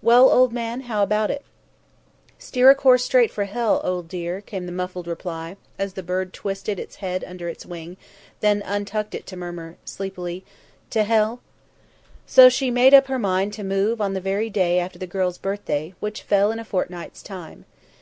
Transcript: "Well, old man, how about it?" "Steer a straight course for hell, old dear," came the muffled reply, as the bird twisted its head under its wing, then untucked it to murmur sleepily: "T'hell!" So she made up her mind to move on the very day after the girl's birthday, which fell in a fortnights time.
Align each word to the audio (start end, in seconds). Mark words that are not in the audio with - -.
"Well, 0.00 0.30
old 0.30 0.50
man, 0.50 0.80
how 0.80 1.02
about 1.02 1.30
it?" 1.30 1.44
"Steer 2.38 2.70
a 2.70 2.98
straight 2.98 3.30
course 3.30 3.34
for 3.34 3.44
hell, 3.44 3.82
old 3.84 4.08
dear," 4.08 4.40
came 4.40 4.64
the 4.64 4.72
muffled 4.72 5.06
reply, 5.06 5.58
as 5.78 5.92
the 5.92 6.02
bird 6.02 6.32
twisted 6.32 6.78
its 6.80 6.96
head 6.96 7.22
under 7.22 7.50
its 7.50 7.66
wing, 7.66 7.98
then 8.40 8.62
untucked 8.64 9.14
it 9.14 9.26
to 9.26 9.36
murmur 9.36 9.76
sleepily: 9.84 10.42
"T'hell!" 10.88 11.40
So 12.26 12.48
she 12.48 12.70
made 12.70 12.94
up 12.94 13.08
her 13.08 13.18
mind 13.18 13.52
to 13.52 13.62
move 13.62 14.00
on 14.00 14.14
the 14.14 14.22
very 14.22 14.48
day 14.48 14.78
after 14.78 14.98
the 14.98 15.06
girl's 15.06 15.36
birthday, 15.36 15.92
which 16.00 16.22
fell 16.22 16.50
in 16.50 16.58
a 16.58 16.64
fortnights 16.64 17.22
time. 17.22 17.66